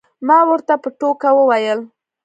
[0.27, 1.79] ما ورته په ټوکه وویل.